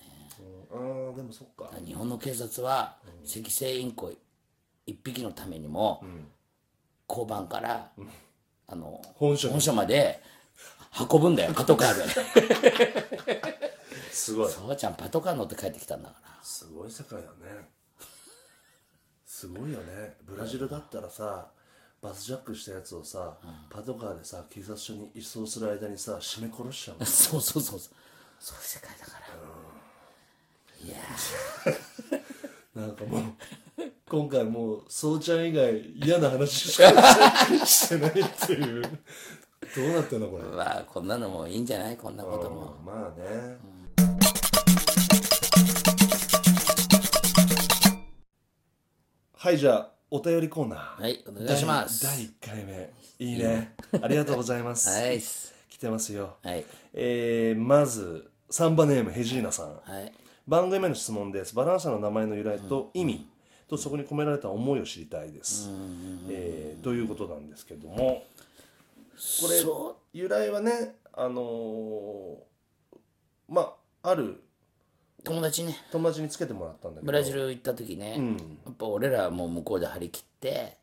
[0.71, 1.71] ああでもそっか。
[1.85, 4.13] 日本の警察は赤星インコ
[4.87, 6.03] 一匹のためにも、
[7.09, 7.91] 交番から、
[8.67, 10.23] あの本所本所まで
[11.11, 11.53] 運ぶんだよ。
[11.55, 13.59] パトカーで。
[14.13, 14.53] すごい。
[14.53, 16.39] そうちゃんパトカー乗って帰ってきたんだから。
[16.43, 17.71] すごい世界だね。
[19.25, 20.17] すごいよね。
[20.25, 21.51] ブラジルだったらさ
[22.01, 23.39] バスジャックしたやつをさ、
[23.71, 27.95] パトカーでさ警察署に移送する間にさ締め殺しちゃう そうそうそうそう。
[28.41, 30.97] そういう世界だから、いや
[32.87, 33.23] なんかもう
[34.09, 36.89] 今回もうそうちゃん以外嫌な話しか
[37.67, 38.13] してないっ
[38.47, 38.83] ていう。
[38.83, 38.89] ど
[39.85, 40.45] うなってんのこれ？
[40.45, 41.97] ーまあこんなのもいいんじゃない？
[41.99, 42.75] こんなことも。
[42.85, 43.59] まあね、
[49.37, 51.03] はいじゃあお便りコーナー。
[51.03, 52.03] はいお願いします。
[52.07, 52.27] 第第
[52.63, 52.91] 1回目。
[53.19, 53.75] いいね。
[54.01, 56.37] ありがとうございます、はいっす来てますよ。
[56.43, 56.65] はい。
[56.95, 59.67] えー、まずサンバネームヘジーナさん。
[59.67, 60.13] はい。
[60.47, 61.55] 番組への質問です。
[61.55, 63.29] バランサの名前の由来と意味
[63.69, 65.69] とそこに込められた思いを知りたいです、
[66.31, 67.97] えーということなんですけども。
[69.43, 72.37] これそ由来はねあのー
[73.49, 74.25] まあある。
[74.25, 74.37] う
[75.25, 75.77] 友達ね。
[75.91, 77.07] 友達につけてもらったんだけど。
[77.07, 78.17] ブラジル行った時ね、
[78.65, 80.79] やっぱ俺らもう向こうで張り切って、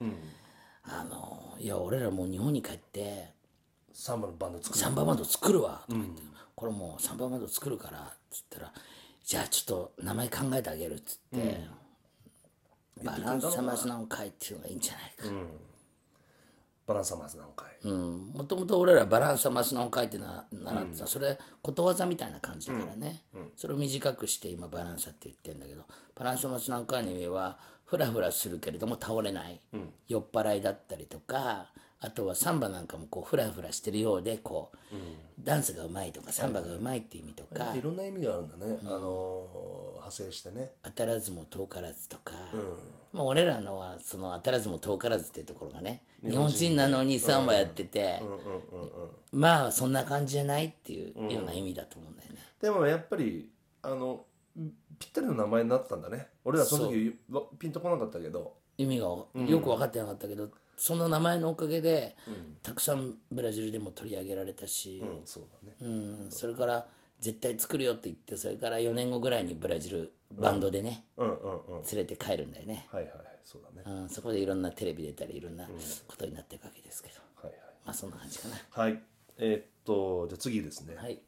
[0.83, 3.29] あのいや俺らもう日本に帰って
[3.93, 4.79] サンバのバンド作る。
[4.79, 5.85] サンババンド作るわ。
[5.87, 6.21] とか言って、
[6.53, 8.73] これもうサンババンド作るからっつったら
[9.23, 11.61] じゃあちょっと名前考えてあげるっつって、
[13.03, 15.35] バランサマスの会っていうのがいいんじゃないか、
[16.87, 18.31] バランサマーズ何回うん。
[18.33, 23.23] もともと俺らバランサマスの会ってな習ってた、それことわざみたいな感じだからね、
[23.55, 25.83] それを短くして今バランサって言ってるんだけど
[26.15, 29.59] バランサマスの会の意味はフラフラするけれども倒れない、
[30.07, 31.71] 酔っ払いだったりとか
[32.05, 34.95] あとはサンバなんかもこうフラフラしてるようでこう、
[35.43, 40.71] ダンスがうまいとかサンバがうまいって意味とか、いろんな意味があるんだね、あのー派生してね。
[40.83, 42.33] 当たらずも遠からずとか、
[43.11, 48.21] まあ俺らのはその当たらずも遠からずっていうところがね日本人なのにサンバやってて、
[49.31, 53.49] まあそんな感じじゃないっていうような意味だと思うんだよね、でもやっぱり
[53.81, 54.25] あの
[54.99, 56.27] ぴったりの名前になったんだね。
[56.43, 58.53] 俺らその時わピンとこなかったけど。
[58.77, 62.15] 意味がよく分かってなかったけど、その名前のおかげで、
[62.63, 65.01] たくさんブラジルでも取り上げられたし、
[65.81, 66.87] うんそれから
[67.19, 71.81] 絶対作るよって言ってそれから4年後ぐらいにブラジルバンドでね、うんうんうん。
[71.83, 73.99] 連れて帰るんだよね、はいはいそうだね。
[74.01, 75.65] うん、そこでいろんなテレビ出たりいろんな
[76.07, 77.53] ことになっていくわけですけど、はい
[77.85, 78.55] まあそんな感じかな。
[78.71, 78.91] はい。
[78.93, 79.01] はい
[79.37, 81.21] えーっとじゃあ次ですね、はい。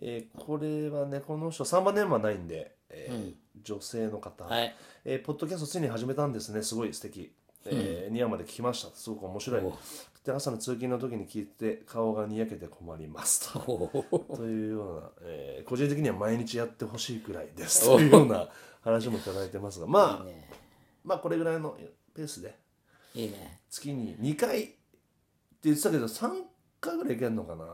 [0.00, 4.74] えーこれはねこの人3番ネームはないんで、えー女性の方、はい。
[5.04, 6.62] えーポッドキャストついに始めたんですね。
[6.62, 7.32] すごい素敵
[7.66, 8.94] えー、2話まで聞きました。
[8.94, 9.62] すごく面白い
[10.24, 13.52] で朝の通勤の時に聞いて顔がにやけて困ります。
[13.54, 14.04] と
[14.36, 17.86] というような、えー個人的には毎日やってほしいくらいです。
[17.86, 18.48] というような
[18.82, 19.86] 話もいただいてますが。
[19.86, 20.26] まあ
[21.04, 21.76] まあこれぐらいの
[22.14, 22.56] ペースで。
[23.14, 23.60] いいね。
[23.68, 24.76] 月に2回って
[25.64, 26.44] 言ってたけど3
[26.80, 27.64] 回ぐらいいけるのかな。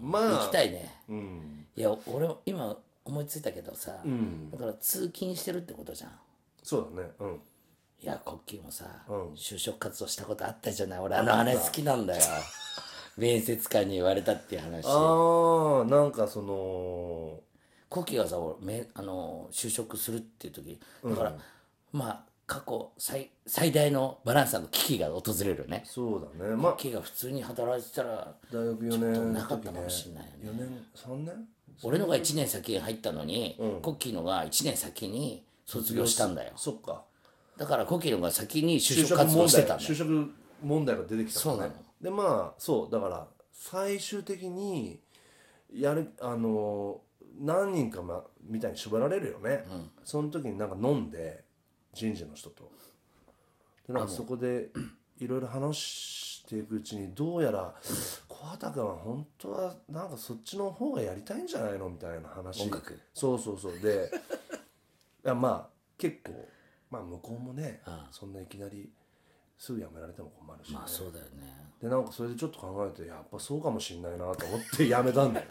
[0.00, 0.44] まあ。
[0.44, 1.02] 行きたいね。
[1.08, 1.66] うん。
[1.76, 4.50] いや俺今思いついたけどさ、ん。
[4.50, 6.18] だから通勤してるってことじゃん。
[6.62, 7.10] そうだね。
[7.18, 7.40] うん
[8.04, 9.32] いやコッキーもさ、うん。
[9.32, 10.98] 就職活動したことあったじゃない？
[10.98, 12.22] 俺あの話好きなんだよ。
[13.16, 14.84] 面接官に言われたっていう話。
[14.86, 17.40] ああなんかその
[17.88, 21.32] コッキーがさ俺めあの就職するっていう時だから、
[21.92, 25.82] まあ過去最最大のバランスの危機が訪れるよね。
[25.86, 26.54] そうだね。
[26.56, 30.62] まあコッキーが普通に働いてたら大学4年なかったかもしれないよね。
[30.62, 31.48] 4年3年？
[31.82, 36.52] 俺のが1年先に入ったのに、コッキーのが1年先に卒業したんだよ。
[36.56, 37.02] そっか
[37.56, 39.90] だからコッキーのが先に就職活動してたんだよ。
[39.90, 41.72] 就職問題が出てきたそうなの。
[42.00, 45.00] でまあそうだから最終的に
[45.72, 47.00] やるあの
[47.40, 49.64] 何人か、ま、みたいに縛られるよね、
[50.04, 51.44] その時になんか飲んで
[51.92, 52.70] 人事の人と。
[53.86, 54.70] でなんかそこで
[55.18, 57.74] いろいろ話していくうちにどうやら
[58.28, 62.62] 小畑君は本当はなんかそっちの方がやりたいんじゃないのみたいな話。
[62.62, 62.98] 音楽。
[63.12, 63.78] そうそうそう。
[63.80, 64.10] で
[65.24, 66.46] いやまあ結構
[66.94, 67.80] まあ向こうもね
[68.12, 68.88] そんないきなり
[69.58, 70.74] すぐ辞められても困るし、ね。
[70.76, 71.30] まあそうだよね。
[71.82, 75.46] でなんかそれでちょっと考えてやっぱそうかもしんないなと思って 辞めたんだよ。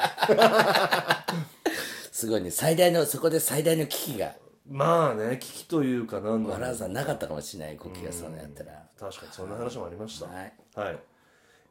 [2.11, 2.51] すごいね。
[2.51, 4.35] 最大のそこで最大の危機が。
[4.69, 6.59] まあね危機というかなんだろう。
[6.59, 8.87] バランスはなかったかもしれないコッキーがそんなやったら。
[8.97, 10.27] 確かにそんな話もありました。
[10.27, 10.53] はい。
[10.75, 10.99] はい。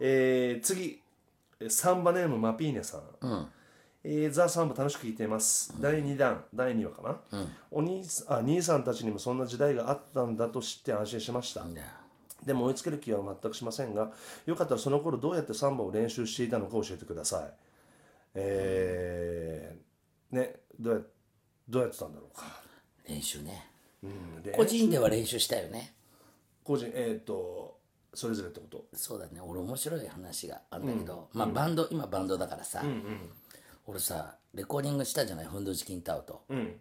[0.01, 1.01] えー次。
[1.61, 3.53] えーサンバネームマピーネさん、
[4.05, 11.65] えーザ・サンバ楽しく聞いています、第2弾第2話かな、お兄さんあ兄さんたちにもそんな時代があったんだと知って安心しました、
[12.45, 14.11] でも追いつける気は全くしませんが
[14.45, 17.53] よかったらその頃どうやってサンバを練習していたのか教えてください。
[18.35, 21.01] えー、ねどうや
[21.69, 22.45] どうやってたんだろうか、
[23.07, 23.69] 練習ね。
[24.03, 25.95] うん、で個人では練習したよね。
[26.65, 27.79] 個人えっ、と
[28.15, 28.85] それぞれってこと？
[28.95, 29.41] そうだね。
[29.41, 32.83] 俺面白い話があるんだけど、まあバンド今バンドだからさ、
[33.87, 35.47] 俺さレコーディングしたじゃない？
[35.47, 36.77] フンドチキンタウと、うん。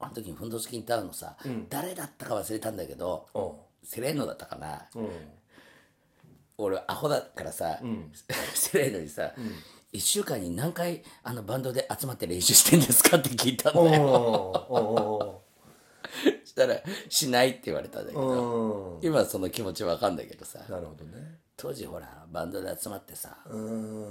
[0.00, 1.36] あの時にフンドチキンタウのさ、
[1.70, 5.00] 誰だったか忘れたんだけど、おセレーノだったかな、う。
[5.02, 5.08] ん
[6.58, 7.78] 俺アホだからさ、
[8.54, 9.32] セレーノにさ、
[9.92, 15.42] 1週間に何回あのバンドで集まって練習してんですかって聞いたんだおよ
[16.44, 19.06] そしたらしないって言われたんだけど、おうん。
[19.06, 21.38] 今はその気持ちわかんだけどさなるほどね。
[21.56, 23.38] 当時ほらバンドで集まってさ、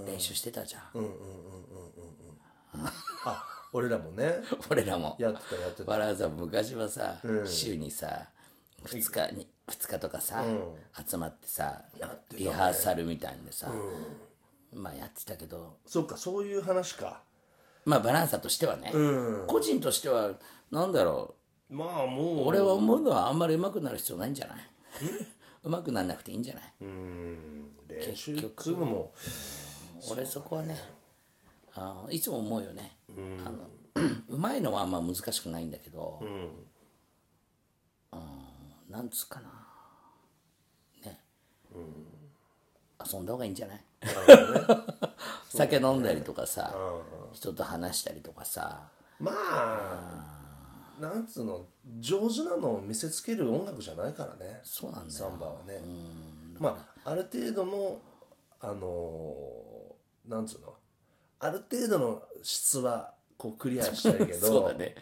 [0.05, 1.03] 練習してたじゃん、
[3.25, 4.35] あ俺らもね。
[4.69, 5.15] 俺らも。
[5.19, 5.91] やってたやってた。
[5.91, 8.27] わざわざ昔はさ、週にさ
[8.83, 10.43] 2日に2日とかさ、
[11.07, 11.81] 集まってさ
[12.31, 13.71] リハーサルみたいんでさ、
[14.73, 15.77] まあやってたけど。
[15.85, 17.23] そっかそういう話か。
[17.85, 19.47] まあバランサとしてはね、うん。
[19.47, 20.31] 個人としては
[20.71, 21.35] なんだろ
[21.69, 22.37] まあもう。
[22.43, 24.57] う俺は思うのはあんまり上手くなる必要ないんじゃない？
[25.63, 27.71] 上手くならなくていいんじゃない、うん。
[27.87, 29.13] 練習組むも。
[30.11, 30.77] 俺そこはね
[31.75, 32.97] あいつも思うよね、
[33.45, 33.67] あの
[34.29, 36.49] うまいのはあんま難しくないんだけど、うん。
[38.89, 39.49] なんつうかな。
[41.03, 41.19] ね、
[43.11, 43.83] 遊んだ方がいいんじゃない？
[45.49, 46.75] 酒飲んだりとかさ、
[47.31, 48.87] 人と話したりとかさ。
[49.19, 51.65] まあなんつうの
[51.99, 54.61] 上手なのを見せつける音楽じゃないからね。
[54.63, 55.81] そうなんだサよンバはね。
[56.59, 57.99] まあある程度の
[58.59, 60.75] あのーなんつうの？
[61.43, 64.95] ある程度の質はこうクリアしたいけど そうだね。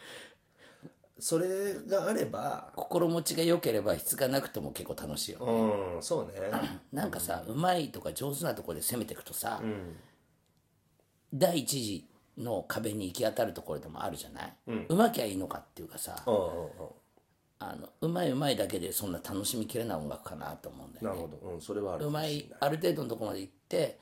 [1.19, 6.49] それがあれば心持ちが良ければ質がなくても結構楽しいよ、うんそうね。
[6.91, 9.61] なんかさうまいとか上手なところで攻めていくとさ、
[11.31, 12.07] 第一次
[12.39, 14.53] の壁に行き当たるところでもあるじゃない、
[14.89, 16.69] うまきゃいいのかっていうかさうんうんうん。
[17.59, 21.21] あのうまいうまいだけでそんな楽しみきれない音楽かなと思うんだよね。
[21.21, 22.51] なるほど、うん、それはあるうまい。
[22.59, 23.99] ある程度のところまで行って、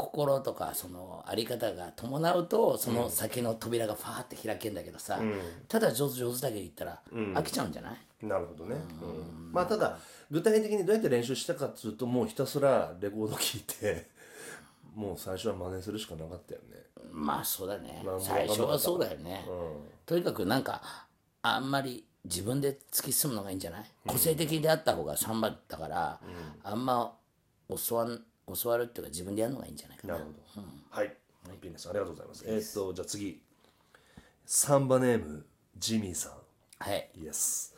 [0.00, 5.20] 心とかそのあり方が伴うとその先の扉がファーって開けんだけどさ、
[5.68, 9.52] ただ上手上手だけで言ったら飽きちゃうんじゃない、なるほどね、うん。
[9.52, 9.98] まあただ
[10.30, 14.08] 具体的にどうやって練習したかっつうともうひたすらレコード聴いて
[14.96, 16.82] もう最初は真似するしかなかったよね。
[17.12, 18.02] まあそうだね。
[18.02, 20.80] まあ最初はそうだよね、うとにかくなんか
[21.42, 26.20] あんまり自分で突き進むのがいいんじゃない、個性的であった方がサンバだから、
[26.62, 27.14] あんま
[27.68, 28.22] 教わん
[28.56, 30.14] 教わるっていうか自分でやるのがいいんじゃないかな。
[30.14, 31.16] なるほど、はい。
[31.60, 32.44] ピーネスありがとうございます。
[32.46, 33.40] えーっとじゃあ次。
[34.46, 35.46] サンバネーム
[35.78, 36.32] ジミーさん。
[36.78, 37.10] はい。
[37.14, 37.74] イエス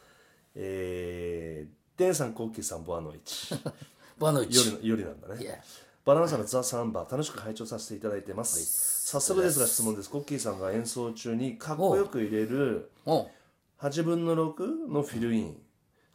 [0.54, 3.54] えー、デンさんコッキーさんボアノイチ。
[4.18, 5.62] ボのうち夜の夜なんだね。
[6.04, 9.08] バナナさんのザ・サンバ楽しく拝聴させていただいてます。
[9.08, 10.10] 早速ですが質問です。
[10.10, 13.30] コッキーさんが演奏中にかっこよく入れるおう。
[13.78, 15.62] 8分の6のフィルイン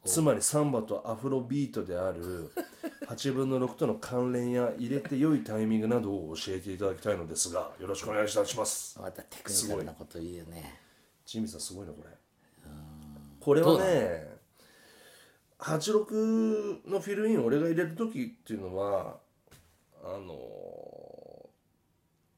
[0.07, 2.51] つまりサンバとアフロビートである
[3.07, 8.97] 8分の6との関連や入れて良いタイミングなどを教えていただきたいのですがよろしくお願いいたします。
[8.99, 10.79] またテクニカルなこと言うよね
[11.25, 12.09] ジミーさんすごいなこれ。
[13.39, 14.37] これはね
[15.59, 19.17] 86のフィルイン俺が入れる時っていうのは
[20.03, 20.33] あの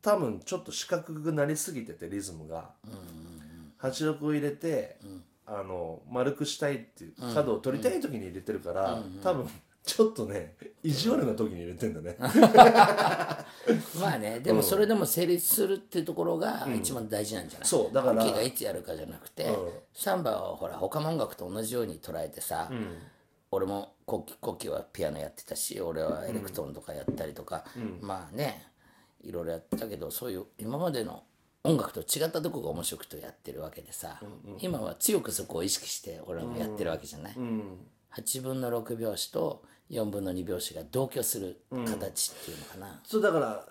[0.02, 2.70] 多分ちょっと四角くなりすぎててリズムが、
[3.82, 4.98] 86を入れて、
[5.52, 9.50] あの丸くしたいっていう角を取りたい時に入れてるから、多分
[9.84, 12.16] ちょっとね意地悪な時に入れてんだね。
[14.00, 19.50] まあねでもそれでも成立するっていうところが一番大事なんじゃない、そうだからがいつやるかじゃなくて、
[19.94, 22.70] サンバはほら他の音楽と同じように捉えてさ、
[23.52, 27.66] 俺もコッキーコはピアノやってたし俺はエレクトーンとかやったりとか、
[28.02, 28.68] まあね
[29.22, 31.24] いろいろやってたけどそういう今までの
[31.64, 34.22] 音楽と違ったとこが面白くてやってるわけでさ、
[34.60, 37.36] 今は強くそこを意識して俺らもやってるわけじゃない、
[38.16, 43.66] 8分の6拍子と4分の2拍子が同居する形っていうのかな、そうだから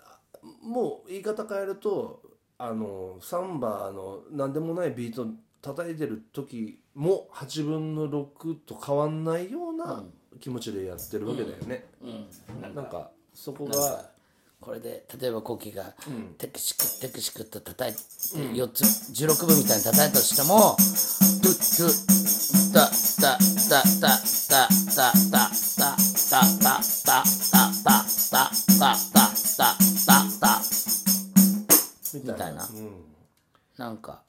[0.61, 2.21] もう言い方変えると
[2.59, 5.25] あのサンバの何でもないビート
[5.61, 10.03] 叩いてる時も8分の6と変わんないような
[10.39, 11.85] 気持ちでやってるわけだよね、
[12.61, 14.11] なんかそこが
[14.61, 15.93] これで例えばコキが
[16.37, 17.99] テクシクテクシクと叩いて
[18.53, 18.83] 4つ
[19.23, 20.75] 16分みたいに叩いたとしても
[21.41, 22.89] 「トゥトゥタ
[23.21, 23.39] タタ
[23.69, 23.83] タ
[24.49, 27.23] タタタタタタタタ
[27.81, 28.43] タタタ
[28.77, 28.95] タ
[29.57, 30.61] タタタ」
[32.19, 32.69] みたいな
[33.77, 34.21] なんか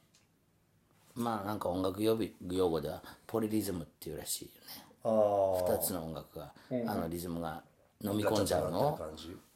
[1.17, 6.53] まあなんか音楽用語ではポリリズムっていうらしいよね2つの音楽が
[6.87, 7.63] あのリズムが
[8.03, 9.01] 飲み込んじゃうのを。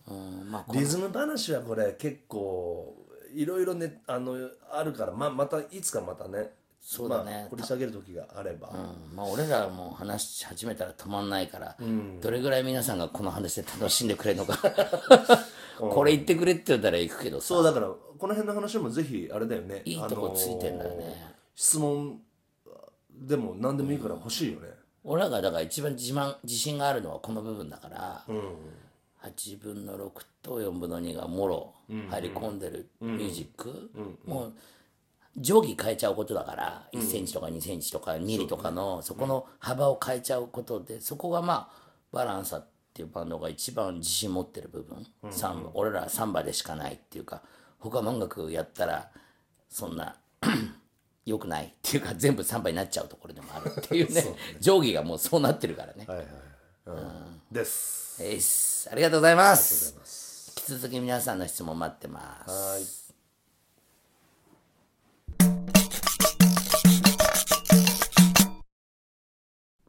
[0.09, 2.97] うんまあこリズム話はこれ結構
[3.35, 4.37] いろいろねあの
[4.73, 6.51] あるからままたいつかまたね
[6.87, 7.31] そうだね。
[7.31, 8.73] まあ、掘り下げる時があれば、う
[9.13, 11.77] んまあ俺らも話し始めたら止まんないから、
[12.21, 14.59] どれぐらい皆さんがこの話で楽しんでくれるのか。
[15.79, 17.47] これ言ってくれって言ったら行くけどさ。
[17.47, 19.81] そうだからこの辺の話もぜひあれだよね。
[19.87, 21.05] いいとこついてんだよね。
[21.07, 22.21] あのー質問
[23.13, 24.69] でも何でもいいから欲しいよね。
[25.05, 28.25] 俺らがだから一番自慢自信があるのはこの部分だから、
[29.25, 30.11] 8分の6
[30.43, 31.75] と4分の2がもろ
[32.11, 33.91] 入り込んでるミュージック、
[34.27, 34.53] もう
[35.37, 45.71] 定規変えちゃうことだから1センチとか2センチとか2ミリとかのそこの幅を変えちゃうことでそこがまあバランサっていうバンドが一番自信持ってる部分、サンバ。
[45.75, 47.43] 俺らサンバでしかないっていうか
[47.81, 49.11] 他の音楽やったら
[49.69, 50.17] そんな
[51.27, 54.23] 良くないっていうか全部サンバになっちゃうところでもあるってい うね。
[54.61, 56.05] 定規がもうそうなってるからね。
[56.07, 56.27] はいはい、
[56.87, 59.97] うん、ですえいっすありがとうございます。
[60.69, 62.51] 引き続き皆さんの質問待ってます。
[62.51, 63.05] はい。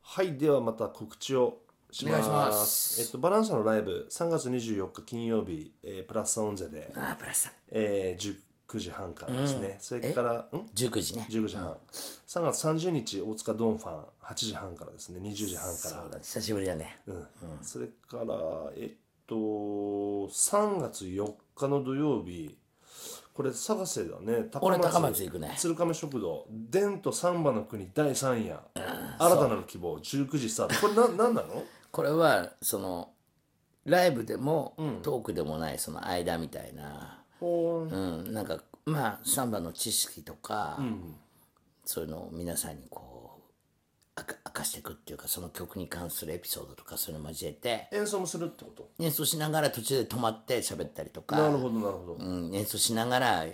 [0.02, 1.60] はいではまた告知を
[1.92, 2.28] します。
[2.28, 3.02] お願いします。
[3.02, 4.08] えっと、バランサのライブ。
[4.10, 8.36] 3月24日金曜日、えープラスオンゼで、あープラスえー、
[8.68, 10.46] 19時半からですね、それからん
[10.76, 11.28] ？19時ね。
[11.30, 15.20] 19時半、3月30日大塚ドンファン8時半からですね。
[15.20, 15.76] 20時半から。
[15.78, 17.00] そうだ久しぶりだね。
[17.08, 17.28] うん。
[17.62, 18.26] それから
[18.76, 18.98] えっ
[19.28, 22.58] と3月4日の土曜日。
[23.34, 24.48] これ探せだね。
[24.50, 25.54] 高俺高松行くね。
[25.58, 28.58] 鶴亀食堂「伝とサンバの国第3夜。
[29.20, 30.88] 新たなる希望」19時スタート。
[30.88, 31.64] これな何なの？
[31.92, 33.12] これはその
[33.84, 37.96] ライブでも、トークでもないその間みたいなう。
[37.96, 40.80] んなんかまあサンバの知識とか、
[41.86, 43.16] そういうのを皆さんにこう
[44.18, 48.90] 明か明かしていくっていうかその曲に関するエピソードとかそういうのを交えて演奏もするってこと？
[49.00, 53.46] 演奏しながら途中で止まって喋ったりとかなるほどなるほど、うん、演奏しながら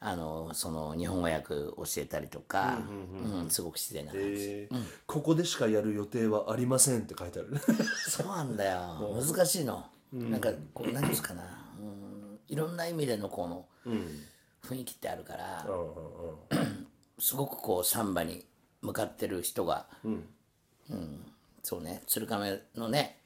[0.00, 4.68] あのその日本語訳教えたりとか、うんすごく自然な感じ、え。
[4.72, 7.52] ーここでしかやる予定はありませんって書いてある。
[7.52, 7.60] ね
[8.08, 8.80] そうなんだよ。
[9.22, 11.48] 難しいの、なんかこう何ですかな、うん、
[12.48, 13.66] いろんな意味でのこの
[14.62, 15.66] 雰囲気ってあるから、
[17.18, 18.44] すごくこうサンバに
[18.82, 20.24] 向かってる人が、うん。
[21.62, 23.18] そうね鶴亀のね、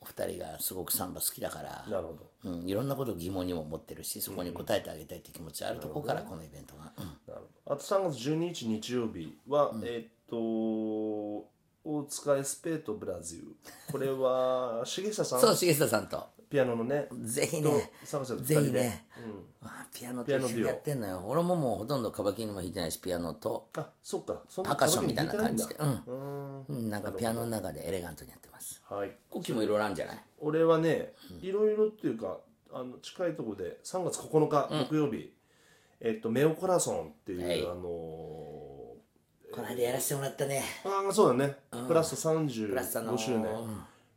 [0.00, 2.12] お二人がすごくサンバ好きだからなるほ
[2.44, 2.50] ど。
[2.50, 7.04] うん、いろんなことを疑問にも持ってるしそこに答えてあげたいって気持ちがあるところからこのイベントが、うん。
[7.04, 7.74] なるほど。
[7.74, 11.48] あと3月12日日曜日は、えーっと
[11.84, 13.56] 大塚エスペートブラジル。
[13.90, 15.40] これは 重久さん？
[15.40, 17.90] そう重下さんとピアノのねぜひとね
[18.42, 19.06] ぜひね、
[19.62, 21.22] あピアノと一緒にやってんのよ。
[21.26, 23.68] 俺ももうほとんどカバキにも弾いてないしピアノと。
[23.76, 24.42] あそっか。
[24.56, 25.76] パーカッションみたいな感じで。
[25.78, 28.82] うん、うん、なんかピアノの中でエレガントにやってます。
[28.88, 29.10] はい。
[29.28, 30.18] コキもいろいろあるんじゃない？
[30.40, 32.38] 俺はねいろいろっていうか
[32.72, 35.32] あの近いところで3月9日木曜日、
[36.00, 37.62] えっとメオコラソンっていう、はい。
[37.62, 37.82] あの
[39.50, 40.62] この間やらせてもらったね。
[40.84, 43.46] ーああそうだね、プラスプラスあのー35周年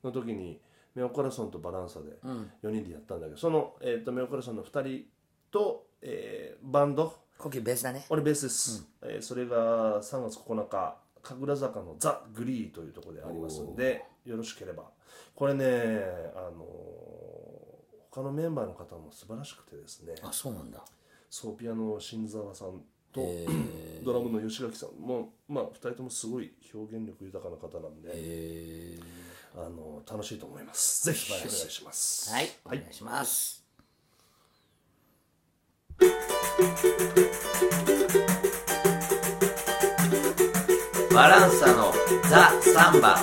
[0.03, 0.59] の時に
[0.95, 2.17] メオコラソンとバランサで
[2.63, 5.05] 4人でやったんだけど、その、えっとメオコラソンの2人
[5.51, 7.13] と、えーバンド。
[7.37, 8.05] コキベースだね。
[8.09, 14.83] 俺ベースです、えーそれが3月9日神楽坂のザ・グリーというところでありますのでよろしければ。
[15.35, 15.65] これね
[16.35, 17.01] あのー
[18.13, 20.13] 他のメンバーの方も素晴らしくてですね。
[20.21, 20.83] あそうなんだ。
[21.29, 22.81] そうピアノの新沢さん
[23.13, 23.21] と、
[24.03, 28.99] ドラムの吉垣さんもまあ2人ともすごい表現力豊かな方なんで、え
[29.55, 31.05] あの楽しいと思います。
[31.05, 32.31] ぜひお願いします。
[32.31, 32.49] はい。
[32.65, 33.63] お願いします、
[41.13, 41.93] バランサの
[42.29, 43.17] ザ・サンバ